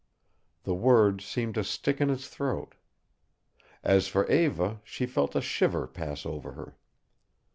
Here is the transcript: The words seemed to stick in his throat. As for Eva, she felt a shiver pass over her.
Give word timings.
The 0.63 0.73
words 0.73 1.23
seemed 1.25 1.53
to 1.53 1.63
stick 1.63 2.01
in 2.01 2.09
his 2.09 2.27
throat. 2.27 2.73
As 3.83 4.07
for 4.07 4.25
Eva, 4.31 4.81
she 4.83 5.05
felt 5.05 5.35
a 5.35 5.41
shiver 5.41 5.85
pass 5.85 6.25
over 6.25 6.53
her. 6.53 6.75